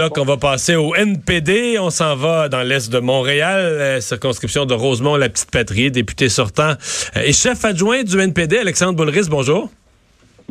Donc, 0.00 0.16
on 0.16 0.22
va 0.22 0.36
passer 0.36 0.76
au 0.76 0.94
NPD. 0.94 1.76
On 1.80 1.90
s'en 1.90 2.14
va 2.14 2.48
dans 2.48 2.62
l'est 2.62 2.88
de 2.88 3.00
Montréal, 3.00 3.58
euh, 3.58 4.00
circonscription 4.00 4.64
de 4.64 4.72
Rosemont, 4.72 5.16
la 5.16 5.28
petite 5.28 5.50
patrie, 5.50 5.90
député 5.90 6.28
sortant 6.28 6.74
euh, 7.16 7.22
et 7.26 7.32
chef 7.32 7.64
adjoint 7.64 8.04
du 8.04 8.16
NPD, 8.16 8.58
Alexandre 8.58 8.94
Boulris. 8.94 9.26
Bonjour. 9.28 9.68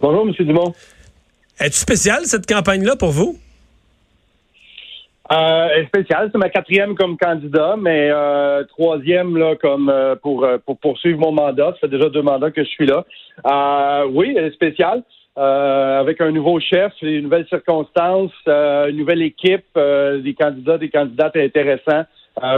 Bonjour, 0.02 0.28
M. 0.28 0.46
Dumont. 0.46 0.74
Est-ce 1.62 1.80
spécial 1.80 2.26
cette 2.26 2.46
campagne-là 2.46 2.98
pour 2.98 3.12
vous? 3.12 3.38
Euh, 5.32 5.86
spécial, 5.88 6.30
c'est 6.30 6.38
ma 6.38 6.50
quatrième 6.50 6.96
comme 6.96 7.18
candidat, 7.18 7.77
mais 7.82 8.10
euh, 8.12 8.66
troisième 8.66 9.38
là 9.38 9.55
comme 9.55 9.90
pour, 10.22 10.46
pour 10.66 10.77
poursuivre 10.77 11.20
mon 11.20 11.32
mandat. 11.32 11.68
Ça 11.76 11.88
fait 11.88 11.88
déjà 11.88 12.10
deux 12.10 12.22
mandats 12.22 12.52
que 12.52 12.66
je 12.66 12.70
suis 12.70 12.86
là. 12.86 13.05
Oui, 14.12 14.36
elle 14.38 14.48
est 14.48 14.52
spéciale. 14.55 15.04
Avec 15.38 16.20
un 16.20 16.32
nouveau 16.32 16.59
chef, 16.59 16.94
une 17.02 17.22
nouvelle 17.22 17.48
circonstances, 17.48 18.32
une 18.46 18.98
nouvelle 18.98 19.22
équipe, 19.22 19.66
des 19.76 20.36
candidats, 20.38 20.77
des 20.77 20.90
candidates 20.90 21.36
intéressants 21.36 22.05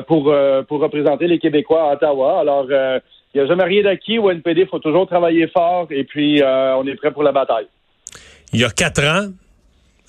pour 0.07 0.33
pour 0.67 0.79
représenter 0.79 1.27
les 1.27 1.39
Québécois 1.39 1.89
à 1.89 1.93
Ottawa. 1.93 2.39
Alors, 2.39 2.67
il 2.69 3.01
n'y 3.35 3.41
a 3.41 3.47
jamais 3.47 3.65
rien 3.65 3.83
d'acquis 3.83 4.17
au 4.17 4.31
NPD. 4.31 4.61
Il 4.61 4.67
faut 4.67 4.79
toujours 4.79 5.07
travailler 5.07 5.47
fort 5.47 5.87
et 5.89 6.03
puis 6.05 6.41
on 6.43 6.87
est 6.87 6.95
prêt 6.95 7.11
pour 7.11 7.23
la 7.23 7.31
bataille. 7.33 7.67
Il 8.53 8.59
y 8.61 8.63
a 8.63 8.69
quatre 8.69 9.03
ans, 9.03 9.27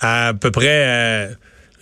à 0.00 0.32
peu 0.40 0.50
près 0.50 1.28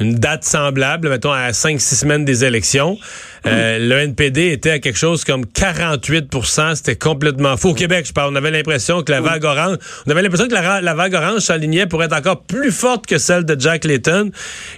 une 0.01 0.15
date 0.15 0.45
semblable, 0.45 1.09
mettons 1.09 1.33
à 1.33 1.51
5-6 1.51 1.79
semaines 1.79 2.25
des 2.25 2.45
élections. 2.45 2.99
Euh, 3.47 3.79
le 3.79 3.95
NPD 3.99 4.53
était 4.53 4.71
à 4.71 4.79
quelque 4.79 4.99
chose 4.99 5.25
comme 5.25 5.45
48% 5.45 6.75
C'était 6.75 6.97
complètement 6.97 7.57
faux. 7.57 7.71
Au 7.71 7.75
Québec, 7.75 8.07
je 8.07 8.13
parle, 8.13 8.33
on 8.33 8.37
avait 8.37 8.51
l'impression 8.51 9.03
que 9.03 9.13
la 9.13 9.21
vague 9.21 9.45
orange, 9.45 9.77
on 10.07 10.11
avait 10.11 10.23
l'impression 10.23 10.49
que 10.49 10.55
la, 10.55 10.95
vague 10.95 11.15
orange 11.15 11.41
s'alignait 11.41 11.87
pour 11.87 12.03
être 12.03 12.15
encore 12.15 12.43
plus 12.43 12.73
forte 12.73 13.07
que 13.07 13.19
celle 13.19 13.45
de 13.45 13.59
Jack 13.59 13.85
Layton. 13.85 14.31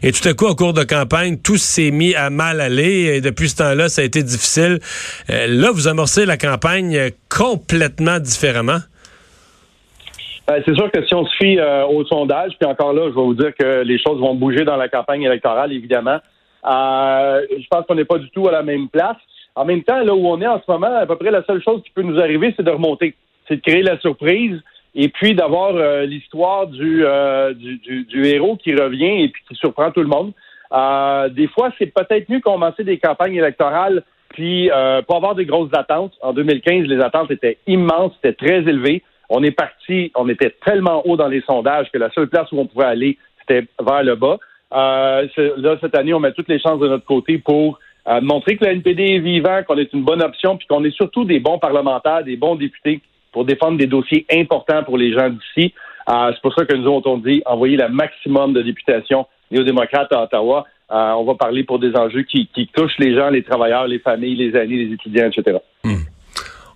Et 0.02 0.12
tout 0.12 0.26
à 0.28 0.34
coup, 0.34 0.46
au 0.46 0.54
cours 0.54 0.72
de 0.72 0.84
campagne, 0.84 1.38
tout 1.38 1.56
s'est 1.56 1.91
mis 1.91 2.14
à 2.14 2.30
mal 2.30 2.60
aller. 2.60 3.14
Et 3.14 3.20
depuis 3.20 3.48
ce 3.48 3.56
temps-là, 3.56 3.88
ça 3.88 4.02
a 4.02 4.04
été 4.04 4.22
difficile. 4.22 4.80
Euh, 5.30 5.46
là, 5.46 5.70
vous 5.70 5.88
amorcez 5.88 6.26
la 6.26 6.36
campagne 6.36 7.10
complètement 7.28 8.18
différemment. 8.18 8.80
Ben, 10.51 10.61
c'est 10.67 10.75
sûr 10.75 10.91
que 10.91 11.06
si 11.06 11.15
on 11.15 11.25
se 11.25 11.37
fie 11.37 11.61
euh, 11.61 11.87
au 11.87 12.05
sondage, 12.05 12.55
puis 12.59 12.69
encore 12.69 12.93
là, 12.93 13.03
je 13.05 13.15
vais 13.15 13.23
vous 13.23 13.34
dire 13.34 13.55
que 13.55 13.83
les 13.83 14.01
choses 14.01 14.19
vont 14.19 14.34
bouger 14.34 14.65
dans 14.65 14.75
la 14.75 14.89
campagne 14.89 15.23
électorale, 15.23 15.73
évidemment. 15.73 16.19
Euh, 16.69 17.47
je 17.56 17.67
pense 17.70 17.87
qu'on 17.87 17.95
n'est 17.95 18.05
pas 18.05 18.19
du 18.19 18.29
tout 18.31 18.48
à 18.48 18.51
la 18.51 18.65
même 18.65 18.89
place. 18.89 19.17
En 19.55 19.65
même 19.65 19.84
temps, 19.84 20.01
là 20.01 20.12
où 20.12 20.27
on 20.27 20.41
est 20.41 20.48
en 20.48 20.61
ce 20.61 20.69
moment, 20.69 20.93
à 20.93 21.06
peu 21.06 21.15
près 21.15 21.31
la 21.31 21.45
seule 21.45 21.62
chose 21.62 21.84
qui 21.84 21.91
peut 21.91 22.03
nous 22.03 22.19
arriver, 22.19 22.53
c'est 22.56 22.65
de 22.65 22.71
remonter. 22.73 23.15
C'est 23.47 23.59
de 23.59 23.61
créer 23.61 23.84
la 23.84 23.97
surprise 24.01 24.61
et 24.97 25.09
puis 25.09 25.37
d'avoir 25.37 25.77
euh, 25.77 26.05
l'histoire 26.05 26.67
du, 26.67 27.05
du, 27.55 28.05
du, 28.06 28.27
héros 28.27 28.56
qui 28.56 28.75
revient 28.75 29.23
et 29.23 29.28
puis 29.28 29.45
qui 29.48 29.55
surprend 29.55 29.93
tout 29.93 30.03
le 30.03 30.09
monde. 30.09 30.33
des 31.33 31.47
fois, 31.47 31.71
c'est 31.78 31.95
peut-être 31.95 32.28
mieux 32.28 32.41
commencer 32.41 32.83
des 32.83 32.98
campagnes 32.98 33.37
électorales 33.37 34.03
puis 34.31 34.69
pas 34.69 35.17
avoir 35.17 35.37
des 35.37 35.47
grosses 35.47 35.75
attentes. 35.75 36.15
En 36.21 36.33
2015, 36.33 36.89
les 36.89 37.01
attentes 37.01 37.31
étaient 37.31 37.59
immenses, 37.69 38.15
c'était 38.21 38.34
très 38.34 38.69
élevé. 38.69 39.05
On 39.32 39.44
est 39.44 39.52
parti, 39.52 40.10
on 40.16 40.28
était 40.28 40.54
tellement 40.66 41.06
haut 41.06 41.16
dans 41.16 41.28
les 41.28 41.41
sondages 41.42 41.86
que 41.92 41.98
la 41.98 42.10
seule 42.10 42.28
place 42.28 42.50
où 42.50 42.58
on 42.58 42.66
pouvait 42.66 42.86
aller, 42.86 43.16
c'était 43.41 43.66
vers 43.80 44.02
le 44.02 44.16
bas. 44.16 44.38
Euh, 44.72 45.26
là, 45.56 45.76
cette 45.80 45.96
année, 45.96 46.12
on 46.12 46.18
met 46.18 46.32
toutes 46.32 46.48
les 46.48 46.58
chances 46.58 46.80
de 46.80 46.88
notre 46.88 47.04
côté 47.04 47.38
pour 47.38 47.78
euh, 48.08 48.20
montrer 48.20 48.56
que 48.56 48.64
le 48.64 48.72
NPD 48.72 49.04
est 49.04 49.18
vivant, 49.20 49.62
qu'on 49.66 49.78
est 49.78 49.92
une 49.92 50.02
bonne 50.02 50.20
option, 50.20 50.56
puis 50.56 50.66
qu'on 50.66 50.82
est 50.82 50.94
surtout 50.94 51.24
des 51.24 51.38
bons 51.38 51.60
parlementaires, 51.60 52.24
des 52.24 52.36
bons 52.36 52.56
députés 52.56 53.00
pour 53.32 53.44
défendre 53.44 53.78
des 53.78 53.86
dossiers 53.86 54.26
importants 54.32 54.82
pour 54.82 54.98
les 54.98 55.12
gens 55.12 55.30
d'ici. 55.30 55.72
Euh, 56.08 56.32
c'est 56.34 56.42
pour 56.42 56.54
ça 56.54 56.64
que 56.64 56.74
nous 56.74 56.86
avons 56.86 57.18
dit 57.18 57.41
envoyer 57.47 57.76
le 57.76 57.88
maximum 57.88 58.52
de 58.52 58.62
députations 58.62 59.26
néo-démocrates 59.52 60.12
à 60.12 60.24
Ottawa. 60.24 60.66
on 60.91 61.22
va 61.22 61.34
parler 61.36 61.62
pour 61.62 61.78
des 61.78 61.94
enjeux 61.94 62.22
qui, 62.22 62.48
touchent 62.74 62.98
les 62.98 63.14
gens, 63.14 63.30
les 63.30 63.44
travailleurs, 63.44 63.86
les 63.86 64.00
familles, 64.00 64.34
les 64.34 64.56
amis, 64.56 64.84
les 64.86 64.94
étudiants, 64.94 65.28
etc 65.28 65.58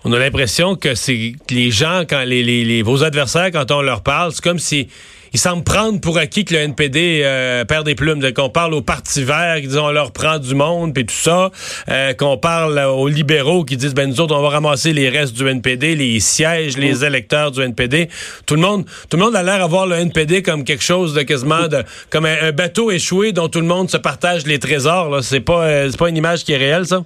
on 0.04 0.12
a 0.12 0.18
l'impression 0.18 0.76
que 0.76 0.94
c'est 0.94 1.32
les 1.50 1.70
gens, 1.70 2.02
quand 2.08 2.24
les, 2.24 2.42
les, 2.42 2.82
vos 2.82 3.02
adversaires, 3.02 3.50
quand 3.50 3.70
on 3.70 3.80
leur 3.80 4.02
parle, 4.02 4.32
c'est 4.32 4.42
comme 4.42 4.58
si 4.58 4.88
ils 5.32 5.40
semblent 5.40 5.64
prendre 5.64 6.00
pour 6.00 6.16
acquis 6.18 6.44
que 6.44 6.54
le 6.54 6.60
NPD 6.60 7.22
euh, 7.24 7.64
perd 7.64 7.84
des 7.84 7.96
plumes. 7.96 8.22
Qu'on 8.32 8.50
parle 8.50 8.72
aux 8.72 8.82
partis 8.82 9.24
verts 9.24 9.56
qui 9.56 9.66
disent 9.66 9.78
on 9.78 9.90
leur 9.90 10.12
prend 10.12 10.38
du 10.38 10.54
monde 10.54 10.94
puis 10.94 11.04
tout 11.04 11.14
ça. 11.14 11.50
Euh, 11.88 12.12
qu'on 12.14 12.36
parle 12.38 12.78
aux 12.78 13.08
libéraux 13.08 13.64
qui 13.64 13.76
disent 13.76 13.94
ben 13.94 14.08
nous 14.08 14.20
autres 14.20 14.36
on 14.36 14.42
va 14.42 14.50
ramasser 14.50 14.92
les 14.92 15.08
restes 15.08 15.34
du 15.34 15.48
NPD, 15.48 15.96
les 15.96 16.20
sièges, 16.20 16.76
les 16.76 17.00
mm. 17.00 17.04
électeurs 17.04 17.50
du 17.50 17.62
NPD. 17.62 18.08
Tout 18.46 18.54
le 18.54 18.60
monde, 18.60 18.84
tout 19.08 19.16
le 19.16 19.24
monde 19.24 19.34
a 19.34 19.42
l'air 19.42 19.60
à 19.60 19.66
voir 19.66 19.86
le 19.86 19.96
NPD 19.96 20.42
comme 20.42 20.62
quelque 20.62 20.84
chose 20.84 21.14
de 21.14 21.22
quasiment 21.22 21.66
de 21.66 21.82
comme 22.10 22.26
un, 22.26 22.52
bateau 22.52 22.92
échoué 22.92 23.32
dont 23.32 23.48
tout 23.48 23.60
le 23.60 23.66
monde 23.66 23.90
se 23.90 23.96
partage 23.96 24.46
les 24.46 24.60
trésors. 24.60 25.24
C'est 25.24 25.40
pas 25.40 25.64
euh, 25.64 25.88
c'est 25.90 25.98
pas 25.98 26.10
une 26.10 26.16
image 26.16 26.44
qui 26.44 26.52
est 26.52 26.58
réelle 26.58 26.86
ça? 26.86 27.02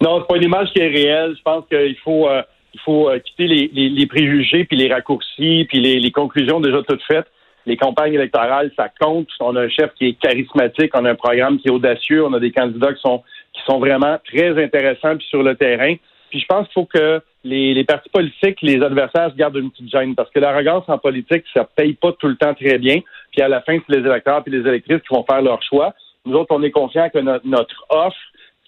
Non, 0.00 0.20
c'est 0.20 0.28
pas 0.28 0.36
une 0.36 0.44
image 0.44 0.70
qui 0.72 0.80
est 0.80 0.88
réelle. 0.88 1.34
Je 1.36 1.42
pense 1.42 1.64
qu'il 1.68 1.96
faut 2.04 2.28
euh, 2.28 2.42
il 2.74 2.80
faut 2.80 3.08
euh, 3.08 3.18
quitter 3.18 3.46
les, 3.46 3.88
les, 3.88 4.06
préjugés 4.06 4.64
puis 4.64 4.76
les 4.76 4.92
raccourcis 4.92 5.66
puis 5.68 5.80
les, 5.80 5.98
les, 5.98 6.10
conclusions 6.10 6.60
déjà 6.60 6.82
toutes 6.82 7.02
faites. 7.02 7.26
Les 7.66 7.76
campagnes 7.76 8.14
électorales, 8.14 8.70
ça 8.76 8.88
compte. 9.00 9.28
On 9.40 9.56
a 9.56 9.62
un 9.62 9.68
chef 9.68 9.92
qui 9.94 10.08
est 10.08 10.12
charismatique, 10.14 10.92
on 10.94 11.04
a 11.04 11.10
un 11.10 11.14
programme 11.14 11.58
qui 11.58 11.68
est 11.68 11.70
audacieux, 11.70 12.24
on 12.24 12.32
a 12.32 12.40
des 12.40 12.52
candidats 12.52 12.92
qui 12.92 13.00
sont 13.00 13.22
qui 13.52 13.62
sont 13.66 13.78
vraiment 13.78 14.18
très 14.24 14.62
intéressants 14.62 15.16
puis 15.16 15.26
sur 15.26 15.42
le 15.42 15.56
terrain. 15.56 15.94
Puis 16.30 16.40
je 16.40 16.46
pense 16.46 16.66
qu'il 16.66 16.74
faut 16.74 16.84
que 16.84 17.20
les, 17.44 17.72
les, 17.74 17.84
partis 17.84 18.10
politiques, 18.10 18.60
les 18.62 18.82
adversaires 18.82 19.30
se 19.30 19.36
gardent 19.36 19.56
une 19.56 19.70
petite 19.70 19.90
gêne 19.90 20.14
parce 20.14 20.30
que 20.30 20.38
l'arrogance 20.38 20.84
en 20.88 20.98
politique, 20.98 21.44
ça 21.54 21.64
paye 21.64 21.94
pas 21.94 22.12
tout 22.12 22.28
le 22.28 22.36
temps 22.36 22.54
très 22.54 22.78
bien. 22.78 23.00
Puis 23.32 23.42
à 23.42 23.48
la 23.48 23.62
fin, 23.62 23.78
c'est 23.78 23.96
les 23.96 24.06
électeurs 24.06 24.42
et 24.46 24.50
les 24.50 24.68
électrices 24.68 25.00
qui 25.08 25.14
vont 25.14 25.24
faire 25.24 25.40
leur 25.40 25.62
choix. 25.62 25.94
Nous 26.26 26.36
autres, 26.36 26.54
on 26.54 26.62
est 26.62 26.70
conscients 26.70 27.08
que 27.08 27.18
notre 27.18 27.86
offre 27.88 28.16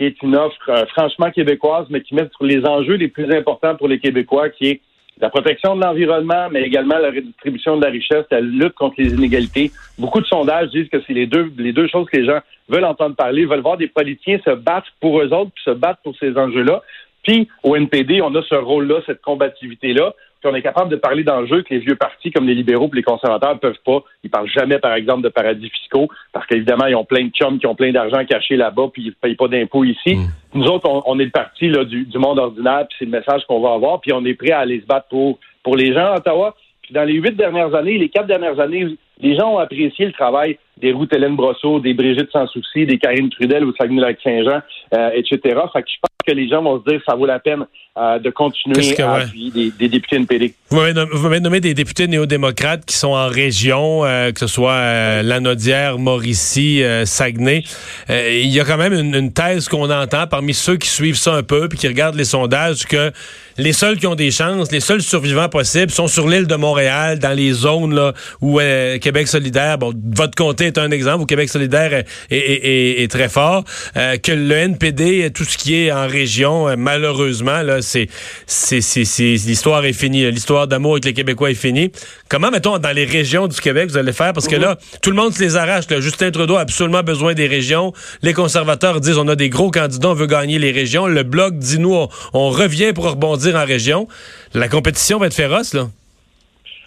qui 0.01 0.07
est 0.07 0.23
une 0.23 0.35
offre 0.35 0.57
euh, 0.71 0.87
franchement 0.87 1.31
québécoise, 1.31 1.87
mais 1.91 2.01
qui 2.01 2.15
met 2.15 2.27
sur 2.35 2.47
les 2.47 2.65
enjeux 2.65 2.95
les 2.95 3.09
plus 3.09 3.31
importants 3.37 3.77
pour 3.77 3.87
les 3.87 3.99
Québécois, 3.99 4.49
qui 4.49 4.69
est 4.69 4.81
la 5.21 5.29
protection 5.29 5.77
de 5.77 5.83
l'environnement, 5.85 6.49
mais 6.51 6.63
également 6.63 6.97
la 6.97 7.09
redistribution 7.09 7.77
de 7.77 7.85
la 7.85 7.91
richesse, 7.91 8.25
la 8.31 8.41
lutte 8.41 8.73
contre 8.73 8.95
les 8.97 9.13
inégalités. 9.13 9.71
Beaucoup 9.99 10.23
de 10.23 10.27
sondages 10.27 10.71
disent 10.71 10.89
que 10.89 11.03
c'est 11.07 11.13
les 11.13 11.27
deux, 11.27 11.53
les 11.59 11.75
deux 11.75 11.87
choses 11.87 12.09
que 12.09 12.17
les 12.17 12.25
gens 12.25 12.39
veulent 12.71 12.87
entendre 12.87 13.15
parler, 13.15 13.45
veulent 13.45 13.61
voir 13.61 13.77
des 13.77 13.89
politiciens 13.89 14.39
se 14.43 14.53
battre 14.53 14.89
pour 15.01 15.21
eux 15.21 15.35
autres, 15.35 15.51
puis 15.55 15.65
se 15.65 15.73
battre 15.73 16.01
pour 16.03 16.17
ces 16.17 16.35
enjeux-là. 16.35 16.81
Puis, 17.23 17.49
au 17.63 17.77
NPD, 17.77 18.23
on 18.23 18.35
a 18.35 18.43
ce 18.43 18.55
rôle-là, 18.55 19.03
cette 19.05 19.21
combativité-là. 19.21 20.15
Puis 20.41 20.51
on 20.51 20.55
est 20.55 20.63
capable 20.63 20.91
de 20.91 20.97
parler 20.97 21.23
d'enjeux 21.23 21.63
que 21.63 21.75
les 21.75 21.81
vieux 21.81 21.97
partis 21.97 22.31
comme 22.31 22.47
les 22.47 22.55
libéraux 22.55 22.89
et 22.93 22.97
les 22.97 23.03
conservateurs 23.03 23.55
ne 23.55 23.59
peuvent 23.59 23.83
pas. 23.85 24.03
Ils 24.25 24.31
parlent 24.31 24.49
jamais, 24.49 24.79
par 24.79 24.95
exemple, 24.95 25.23
de 25.23 25.29
paradis 25.29 25.69
fiscaux, 25.69 26.09
parce 26.33 26.47
qu'évidemment, 26.47 26.87
ils 26.87 26.97
ont 26.97 27.05
plein 27.05 27.25
de 27.25 27.31
chums 27.31 27.59
qui 27.59 27.67
ont 27.67 27.75
plein 27.75 27.93
d'argent 27.93 28.25
caché 28.25 28.57
là-bas, 28.57 28.89
puis 28.93 29.03
ils 29.03 29.09
ne 29.09 29.15
payent 29.21 29.35
pas 29.35 29.49
d'impôts 29.49 29.85
ici. 29.85 30.17
Mm. 30.17 30.27
Nous 30.55 30.67
autres, 30.67 30.89
on, 30.89 31.19
est 31.19 31.25
le 31.25 31.31
parti 31.31 31.69
là, 31.69 31.85
du, 31.85 32.07
monde 32.17 32.39
ordinaire, 32.39 32.87
puis 32.89 32.97
c'est 32.99 33.05
le 33.05 33.11
message 33.11 33.43
qu'on 33.47 33.61
va 33.61 33.75
avoir, 33.75 34.01
puis 34.01 34.13
on 34.13 34.25
est 34.25 34.35
prêt 34.35 34.53
à 34.53 34.61
aller 34.61 34.81
se 34.81 34.87
battre 34.87 35.09
pour, 35.09 35.39
pour 35.63 35.77
les 35.77 35.93
gens 35.93 36.13
à 36.13 36.17
Ottawa. 36.17 36.57
Puis 36.83 36.95
dans 36.95 37.05
les 37.05 37.15
huit 37.15 37.37
dernières 37.37 37.75
années, 37.75 37.99
les 37.99 38.09
quatre 38.09 38.27
dernières 38.27 38.59
années, 38.59 38.97
les 39.21 39.37
gens 39.37 39.55
ont 39.55 39.59
apprécié 39.59 40.07
le 40.07 40.13
travail 40.13 40.59
des 40.79 40.93
Ruth 40.93 41.15
Hélène 41.15 41.37
Brosseau, 41.37 41.79
des 41.81 41.93
Brigitte 41.93 42.31
Sans 42.33 42.47
Souci, 42.47 42.87
des 42.87 42.99
Karine 42.99 43.29
Trudel 43.29 43.65
ou 43.65 43.75
Saguenay-Lac-Saint-Jean, 43.79 44.61
euh, 44.95 45.11
etc. 45.15 45.61
Fait 45.73 45.83
que 45.83 45.89
je 45.91 46.10
que 46.27 46.33
les 46.33 46.49
gens 46.49 46.63
vont 46.63 46.81
se 46.81 46.91
dire 46.91 46.99
que 46.99 47.05
ça 47.07 47.15
vaut 47.15 47.27
la 47.27 47.39
peine 47.39 47.67
euh, 47.99 48.21
de 48.21 48.31
continuer 48.31 49.01
à 49.01 49.15
appuyer 49.15 49.51
des, 49.51 49.73
des, 49.73 49.89
députés 49.89 50.15
NPD. 50.15 50.55
Vous 50.71 50.77
m'avez 50.79 51.41
nommé 51.41 51.59
des 51.59 51.75
députés 51.75 52.07
néo-démocrates 52.07 52.85
qui 52.87 52.95
sont 52.95 53.09
en 53.09 53.27
région, 53.27 54.05
euh, 54.05 54.31
que 54.31 54.39
ce 54.39 54.47
soit 54.47 54.75
euh, 54.75 55.23
Lanaudière, 55.23 55.99
Mauricie, 55.99 56.85
Saguenay. 57.05 57.65
il 58.09 58.47
y 58.47 58.61
a 58.61 58.65
quand 58.65 58.77
même 58.77 58.93
une, 58.93 59.15
une 59.17 59.33
thèse 59.33 59.69
qu'on 59.69 59.91
entend 59.91 60.29
parmi 60.29 60.55
ceux 60.55 60.77
qui 60.77 60.89
suivent 60.89 61.17
ça 61.17 61.35
un 61.35 61.43
peu 61.43 61.69
puis 61.69 61.79
qui 61.79 61.89
regardent 61.89 62.15
les 62.15 62.25
sondages 62.25 62.87
que 62.87 63.11
les 63.59 63.73
seuls 63.73 63.99
qui 63.99 64.07
ont 64.07 64.15
des 64.15 64.31
chances, 64.31 64.71
les 64.71 64.81
seuls 64.81 65.03
survivants 65.03 65.49
possibles 65.49 65.91
sont 65.91 66.07
sur 66.07 66.29
l'île 66.29 66.47
de 66.47 66.55
Montréal, 66.55 67.19
dans 67.19 67.37
les 67.37 67.53
zones 67.53 67.95
là, 67.95 68.15
où 68.41 68.61
Québec 69.01 69.27
solidaire, 69.29 69.77
bon, 69.77 69.93
votre 70.15 70.35
comté 70.35 70.67
est 70.67 70.79
un 70.79 70.91
exemple 70.93 71.25
où 71.25 71.27
Québec 71.27 71.51
solidaire 71.51 71.93
est, 71.93 72.07
est, 72.31 72.37
est, 72.39 73.03
est 73.03 73.11
très 73.11 73.29
fort, 73.29 73.65
que 73.95 74.33
le 74.33 74.55
NPD, 74.55 75.31
tout 75.35 75.45
ce 75.45 75.59
qui 75.59 75.75
est 75.75 75.93
en 75.93 76.07
région. 76.11 76.69
Euh, 76.69 76.75
malheureusement, 76.77 77.63
là, 77.63 77.81
c'est, 77.81 78.09
c'est, 78.47 78.81
c'est, 78.81 79.23
l'histoire 79.23 79.85
est 79.85 79.93
finie. 79.93 80.31
L'histoire 80.31 80.69
d'amour 80.69 80.93
avec 80.93 81.05
les 81.07 81.15
Québécois 81.15 81.51
est 81.51 81.55
finie. 81.55 81.91
Comment, 82.29 82.51
mettons, 82.51 82.79
dans 82.79 82.95
les 82.95 83.05
régions 83.05 83.49
du 83.49 83.61
Québec, 83.61 83.89
vous 83.89 83.97
allez 83.97 84.13
faire? 84.13 84.33
Parce 84.33 84.49
que 84.49 84.57
là, 84.57 84.77
tout 85.03 85.11
le 85.11 85.17
monde 85.17 85.33
se 85.33 85.43
les 85.43 85.57
arrache. 85.57 85.85
Justin 85.89 86.31
Trudeau 86.31 86.57
a 86.57 86.61
absolument 86.61 87.03
besoin 87.03 87.33
des 87.35 87.47
régions. 87.47 87.93
Les 88.23 88.35
conservateurs 88.35 89.01
disent 89.01 89.19
on 89.19 89.29
a 89.29 89.37
des 89.37 89.49
gros 89.49 89.71
candidats, 89.71 90.11
on 90.11 90.15
veut 90.15 90.27
gagner 90.27 90.59
les 90.59 90.73
régions. 90.73 91.07
Le 91.07 91.23
Bloc 91.23 91.55
dit 91.57 91.79
nous, 91.79 91.95
on, 91.95 92.09
on 92.35 92.51
revient 92.51 92.93
pour 92.93 93.09
rebondir 93.09 93.57
en 93.57 93.65
région. 93.65 94.09
La 94.53 94.69
compétition 94.69 95.19
va 95.19 95.27
être 95.27 95.35
féroce, 95.35 95.75
là. 95.75 95.87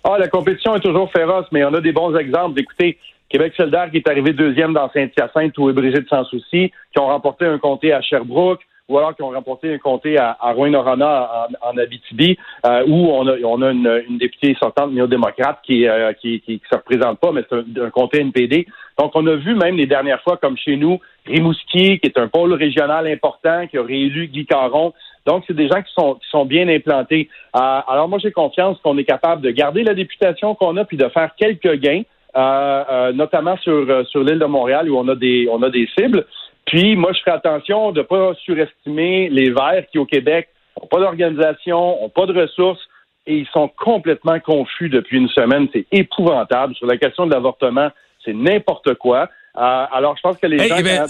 Ah, 0.04 0.18
la 0.20 0.28
compétition 0.28 0.76
est 0.76 0.82
toujours 0.82 1.10
féroce, 1.12 1.46
mais 1.52 1.64
on 1.64 1.74
a 1.74 1.80
des 1.80 1.94
bons 1.94 2.14
exemples. 2.18 2.60
Écoutez, 2.60 2.98
Québec 3.30 3.54
solidaire 3.56 3.90
qui 3.90 3.98
est 3.98 4.08
arrivé 4.08 4.34
deuxième 4.34 4.74
dans 4.74 4.92
Saint-Hyacinthe 4.92 5.58
ou 5.58 5.72
Brigitte 5.72 6.10
sans 6.10 6.26
souci, 6.26 6.72
qui 6.92 7.00
ont 7.00 7.08
remporté 7.08 7.46
un 7.46 7.58
comté 7.58 7.94
à 7.94 8.02
Sherbrooke, 8.02 8.62
ou 8.90 8.98
alors 8.98 9.16
qui 9.16 9.22
ont 9.22 9.30
remporté 9.30 9.74
un 9.74 9.78
comté 9.78 10.18
à, 10.18 10.38
à 10.40 10.52
Rouyn-Noranda 10.52 11.48
en, 11.62 11.78
Abitibi, 11.78 12.38
euh, 12.66 12.84
où 12.88 13.10
on 13.12 13.28
a, 13.28 13.38
on 13.44 13.62
a 13.62 13.72
une, 13.72 14.04
une 14.10 14.18
députée 14.18 14.56
sortante 14.60 14.92
néo-démocrate 14.92 15.60
qui, 15.64 15.88
euh, 15.88 16.12
qui, 16.14 16.42
qui, 16.42 16.62
se 16.70 16.76
représente 16.76 17.20
pas, 17.20 17.32
mais 17.32 17.44
c'est 17.50 17.56
un, 17.56 17.86
un, 17.86 17.90
comté 17.90 18.20
NPD. 18.20 18.68
Donc, 19.00 19.12
on 19.16 19.26
a 19.28 19.36
vu 19.36 19.56
même 19.56 19.78
les 19.78 19.88
dernières 19.88 20.22
fois, 20.22 20.38
comme 20.38 20.58
chez 20.58 20.76
nous, 20.76 21.00
Rimouski, 21.26 22.00
qui 22.00 22.08
est 22.08 22.18
un 22.18 22.28
pôle 22.28 22.54
régional 22.54 23.08
important, 23.08 23.68
qui 23.68 23.78
a 23.78 23.84
réélu 23.84 24.28
Guy 24.28 24.46
Caron. 24.46 24.94
Donc, 25.26 25.46
c'est 25.48 25.56
des 25.56 25.70
gens 25.70 25.82
qui 25.82 25.94
sont, 25.94 26.16
qui 26.16 26.30
sont 26.30 26.46
bien 26.46 26.68
implantés. 26.68 27.30
Euh, 27.56 27.60
alors, 27.88 28.10
moi, 28.10 28.20
j'ai 28.20 28.32
confiance 28.32 28.78
qu'on 28.84 28.98
est 28.98 29.06
capable 29.06 29.42
de 29.42 29.52
garder 29.52 29.84
la 29.84 29.94
députation 29.94 30.56
qu'on 30.56 30.76
a, 30.78 30.84
puis 30.84 30.98
de 30.98 31.08
faire 31.10 31.32
quelques 31.38 31.76
gains, 31.76 32.02
euh, 32.36 32.84
euh, 32.90 33.14
notamment 33.14 33.56
sur, 33.58 34.06
sur 34.08 34.24
l'île 34.24 34.40
de 34.40 34.46
Montréal, 34.46 34.90
où 34.90 34.98
on 34.98 35.08
a 35.08 35.16
des, 35.16 35.48
on 35.50 35.62
a 35.64 35.70
des 35.70 35.88
cibles. 35.98 36.26
Puis, 36.74 36.96
moi, 36.96 37.12
je 37.14 37.20
ferai 37.20 37.36
attention 37.36 37.92
de 37.92 38.00
ne 38.00 38.04
pas 38.04 38.34
surestimer 38.46 39.30
les 39.30 39.52
Verts 39.52 39.86
qui, 39.92 40.00
au 40.00 40.08
Québec, 40.08 40.50
n'ont 40.76 40.88
pas 40.88 41.00
d'organisation, 41.02 42.02
n'ont 42.02 42.10
pas 42.10 42.26
de 42.26 42.34
ressources, 42.34 42.82
et 43.28 43.38
ils 43.38 43.48
sont 43.54 43.68
complètement 43.68 44.40
confus 44.40 44.90
depuis 44.90 45.18
une 45.18 45.30
semaine. 45.30 45.68
C'est 45.72 45.86
épouvantable. 45.92 46.74
Sur 46.74 46.88
la 46.88 46.98
question 46.98 47.28
de 47.28 47.32
l'avortement, 47.32 47.90
c'est 48.26 48.34
n'importe 48.34 48.96
quoi. 48.96 49.30
Euh, 49.56 49.86
alors, 49.92 50.18
je 50.18 50.22
pense 50.22 50.38
que 50.38 50.48
les 50.48 50.68
gens... 50.68 50.76
Eh 50.80 50.82
ben, 50.82 51.06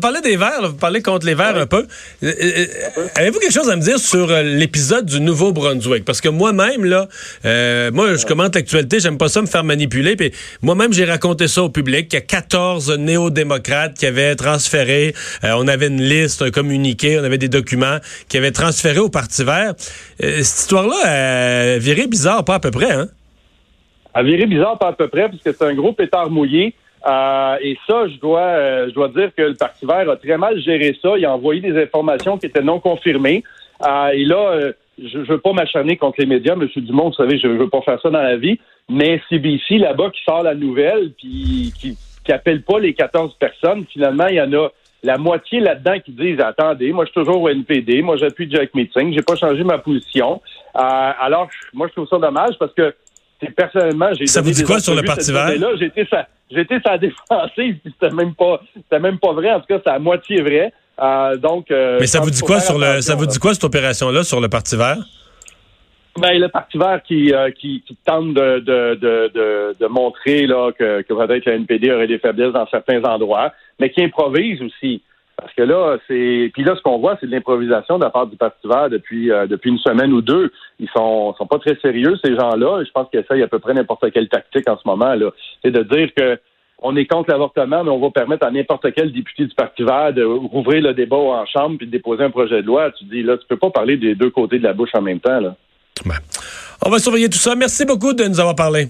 parlez 0.00 0.20
des 0.22 0.36
verts, 0.36 0.70
vous 0.70 0.76
parlez 0.76 1.02
contre 1.02 1.24
les 1.24 1.34
verts 1.34 1.56
un 1.56 1.66
peu. 1.66 1.86
Euh, 2.24 2.32
euh, 2.42 3.06
avez-vous 3.14 3.38
quelque 3.38 3.52
chose 3.52 3.70
à 3.70 3.76
me 3.76 3.80
dire 3.80 4.00
sur 4.00 4.26
l'épisode 4.42 5.06
du 5.06 5.20
Nouveau-Brunswick? 5.20 6.04
Parce 6.04 6.20
que 6.20 6.28
moi-même, 6.28 6.84
là, 6.84 7.06
moi, 7.92 8.16
je 8.16 8.26
commente 8.26 8.56
l'actualité, 8.56 8.98
j'aime 8.98 9.18
pas 9.18 9.28
ça 9.28 9.40
me 9.40 9.46
faire 9.46 9.62
manipuler, 9.62 10.16
puis 10.16 10.32
moi-même, 10.62 10.92
j'ai 10.92 11.04
raconté 11.04 11.46
ça 11.46 11.62
au 11.62 11.68
public, 11.68 12.08
qu'il 12.08 12.18
y 12.18 12.22
a 12.22 12.26
14 12.26 12.98
néo-démocrates 12.98 13.94
qui 13.94 14.06
avaient 14.06 14.34
transféré, 14.34 15.14
on 15.44 15.68
avait 15.68 15.86
une 15.86 16.02
liste, 16.02 16.42
un 16.42 16.50
communiqué, 16.50 17.20
on 17.20 17.24
avait 17.24 17.38
des 17.38 17.48
documents 17.48 17.98
qui 18.28 18.36
avaient 18.36 18.50
transféré 18.50 18.98
au 18.98 19.10
Parti 19.10 19.44
vert. 19.44 19.74
cette 20.18 20.40
histoire-là 20.40 20.96
a 21.04 21.78
viré 21.78 22.08
bizarre, 22.08 22.44
pas 22.44 22.56
à 22.56 22.60
peu 22.60 22.72
près, 22.72 22.90
hein? 22.90 23.06
A 24.12 24.24
viré 24.24 24.46
bizarre, 24.46 24.76
pas 24.76 24.88
à 24.88 24.92
peu 24.92 25.06
près, 25.06 25.28
puisque 25.28 25.56
c'est 25.56 25.62
un 25.62 25.74
gros 25.74 25.92
pétard 25.92 26.30
mouillé. 26.30 26.74
Euh, 27.06 27.56
et 27.62 27.78
ça, 27.86 28.08
je 28.08 28.18
dois, 28.18 28.40
euh, 28.40 28.88
je 28.88 28.94
dois 28.94 29.08
dire 29.08 29.30
que 29.34 29.42
le 29.42 29.54
Parti 29.54 29.86
vert 29.86 30.08
a 30.08 30.16
très 30.16 30.36
mal 30.36 30.60
géré 30.60 30.96
ça. 31.00 31.16
Il 31.16 31.24
a 31.24 31.34
envoyé 31.34 31.60
des 31.60 31.80
informations 31.82 32.36
qui 32.36 32.46
étaient 32.46 32.62
non 32.62 32.80
confirmées. 32.80 33.42
Euh, 33.86 34.08
et 34.08 34.24
là, 34.24 34.72
je 35.02 35.18
ne 35.18 35.24
veux 35.24 35.38
pas 35.38 35.52
m'acharner 35.52 35.96
contre 35.96 36.16
les 36.18 36.26
médias, 36.26 36.54
M. 36.54 36.68
Dumont, 36.76 37.08
vous 37.08 37.14
savez, 37.14 37.38
je 37.38 37.46
ne 37.46 37.56
veux 37.56 37.70
pas 37.70 37.80
faire 37.80 38.00
ça 38.02 38.10
dans 38.10 38.22
la 38.22 38.36
vie. 38.36 38.58
Mais 38.90 39.20
CBC, 39.30 39.78
là-bas, 39.78 40.10
qui 40.10 40.22
sort 40.24 40.42
la 40.42 40.54
nouvelle, 40.54 41.12
puis 41.16 41.72
qui, 41.80 41.96
qui 42.24 42.32
appelle 42.32 42.62
pas 42.62 42.78
les 42.78 42.92
14 42.92 43.34
personnes, 43.38 43.86
finalement, 43.90 44.26
il 44.26 44.36
y 44.36 44.40
en 44.40 44.52
a 44.52 44.68
la 45.02 45.16
moitié 45.16 45.60
là-dedans 45.60 45.98
qui 46.04 46.12
disent 46.12 46.40
attendez, 46.40 46.92
moi 46.92 47.06
je 47.06 47.10
suis 47.10 47.20
toujours 47.20 47.40
au 47.40 47.48
NPD, 47.48 48.02
moi 48.02 48.18
j'appuie 48.18 48.50
Jack 48.50 48.74
Meeting, 48.74 49.14
j'ai 49.14 49.22
pas 49.22 49.34
changé 49.34 49.64
ma 49.64 49.78
position. 49.78 50.42
alors 50.74 51.48
moi 51.72 51.88
je 51.88 51.94
trouve 51.94 52.06
ça 52.06 52.18
dommage 52.18 52.56
parce 52.58 52.74
que 52.74 52.94
personnellement 53.56 54.10
j'ai 54.12 54.26
Ça 54.26 54.42
vous 54.42 54.50
dit 54.50 54.62
quoi 54.62 54.78
sur 54.78 54.94
le 54.94 55.02
Parti 55.02 55.32
vert? 55.32 55.52
J'étais 55.78 56.04
J'étais 56.50 56.80
sa 56.84 56.98
défensive, 56.98 57.78
puis 57.82 57.94
c'était 57.98 58.14
même 58.14 58.34
pas, 58.34 58.60
c'était 58.74 59.00
même 59.00 59.18
pas 59.18 59.32
vrai. 59.32 59.52
En 59.52 59.60
tout 59.60 59.66
cas, 59.66 59.80
c'est 59.84 59.90
à 59.90 59.98
moitié 59.98 60.42
vrai. 60.42 60.72
Euh, 61.00 61.36
donc. 61.36 61.70
Euh, 61.70 61.98
Mais 62.00 62.06
ça 62.06 62.20
vous 62.20 62.30
dit 62.30 62.40
quoi 62.40 62.60
sur 62.60 62.78
le, 62.78 63.00
ça 63.00 63.14
vous 63.14 63.26
dit 63.26 63.38
quoi 63.38 63.54
cette 63.54 63.64
opération-là 63.64 64.22
sur 64.22 64.40
le 64.40 64.48
Parti 64.48 64.76
Vert? 64.76 64.98
Ben, 66.18 66.38
le 66.38 66.48
Parti 66.48 66.76
vert 66.76 67.00
qui, 67.06 67.32
euh, 67.32 67.50
qui, 67.52 67.82
qui, 67.86 67.96
tente 68.04 68.34
de, 68.34 68.58
de, 68.58 68.94
de, 68.96 69.76
de, 69.78 69.86
montrer 69.86 70.46
là, 70.46 70.72
que, 70.72 71.02
que 71.02 71.14
peut-être 71.14 71.44
la 71.44 71.54
NPD 71.54 71.92
aurait 71.92 72.08
des 72.08 72.18
faiblesses 72.18 72.52
dans 72.52 72.66
certains 72.66 73.02
endroits, 73.04 73.52
mais 73.78 73.90
qui 73.90 74.02
improvise 74.02 74.60
aussi. 74.60 75.02
Parce 75.40 75.54
que 75.54 75.62
là, 75.62 75.96
c'est. 76.06 76.50
Puis 76.52 76.64
là, 76.64 76.74
ce 76.76 76.82
qu'on 76.82 76.98
voit, 76.98 77.16
c'est 77.20 77.26
de 77.26 77.32
l'improvisation 77.32 77.98
de 77.98 78.04
la 78.04 78.10
part 78.10 78.26
du 78.26 78.36
Parti 78.36 78.66
vert 78.66 78.90
depuis, 78.90 79.30
euh, 79.30 79.46
depuis 79.46 79.70
une 79.70 79.78
semaine 79.78 80.12
ou 80.12 80.20
deux. 80.20 80.52
Ils 80.78 80.88
sont, 80.94 81.34
sont 81.34 81.46
pas 81.46 81.58
très 81.58 81.76
sérieux, 81.80 82.14
ces 82.22 82.34
gens-là. 82.34 82.84
Je 82.84 82.90
pense 82.90 83.08
qu'ils 83.10 83.20
essayent 83.20 83.42
à 83.42 83.48
peu 83.48 83.58
près 83.58 83.74
n'importe 83.74 84.10
quelle 84.12 84.28
tactique 84.28 84.68
en 84.68 84.76
ce 84.76 84.82
moment. 84.86 85.14
là. 85.14 85.30
C'est 85.62 85.70
de 85.70 85.82
dire 85.82 86.10
que 86.14 86.38
on 86.82 86.96
est 86.96 87.06
contre 87.06 87.30
l'avortement, 87.30 87.84
mais 87.84 87.90
on 87.90 88.00
va 88.00 88.10
permettre 88.10 88.46
à 88.46 88.50
n'importe 88.50 88.86
quel 88.94 89.12
député 89.12 89.44
du 89.44 89.54
Parti 89.54 89.82
vert 89.82 90.12
de 90.14 90.24
rouvrir 90.24 90.82
le 90.82 90.94
débat 90.94 91.16
en 91.16 91.44
chambre 91.46 91.76
puis 91.76 91.86
de 91.86 91.92
déposer 91.92 92.24
un 92.24 92.30
projet 92.30 92.62
de 92.62 92.66
loi. 92.66 92.90
Tu 92.92 93.04
dis, 93.04 93.22
là, 93.22 93.36
tu 93.36 93.46
peux 93.46 93.58
pas 93.58 93.70
parler 93.70 93.96
des 93.96 94.14
deux 94.14 94.30
côtés 94.30 94.58
de 94.58 94.64
la 94.64 94.72
bouche 94.72 94.94
en 94.94 95.02
même 95.02 95.20
temps. 95.20 95.40
Là. 95.40 95.56
On 96.84 96.90
va 96.90 96.98
surveiller 96.98 97.28
tout 97.28 97.38
ça. 97.38 97.54
Merci 97.54 97.84
beaucoup 97.84 98.14
de 98.14 98.24
nous 98.24 98.40
avoir 98.40 98.56
parlé. 98.56 98.88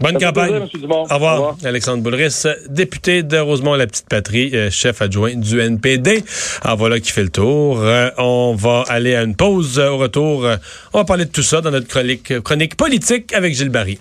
Bonne 0.00 0.18
campagne. 0.18 0.66
Au 0.88 1.14
revoir. 1.14 1.56
Alexandre 1.62 2.02
Boulris, 2.02 2.44
député 2.68 3.22
de 3.22 3.36
Rosemont-la-Petite-Patrie, 3.38 4.50
euh, 4.54 4.70
chef 4.70 5.02
adjoint 5.02 5.34
du 5.34 5.60
NPD. 5.60 6.24
Alors 6.62 6.78
voilà 6.78 7.00
qui 7.00 7.12
fait 7.12 7.22
le 7.22 7.28
tour. 7.28 7.80
Euh, 7.80 8.10
on 8.16 8.54
va 8.54 8.84
aller 8.88 9.14
à 9.14 9.22
une 9.22 9.36
pause. 9.36 9.78
Au 9.78 9.98
retour, 9.98 10.46
euh, 10.46 10.56
on 10.94 10.98
va 10.98 11.04
parler 11.04 11.26
de 11.26 11.30
tout 11.30 11.42
ça 11.42 11.60
dans 11.60 11.70
notre 11.70 11.86
chronique, 11.86 12.40
chronique 12.40 12.76
politique 12.76 13.34
avec 13.34 13.54
Gilles 13.54 13.68
Barry. 13.68 13.98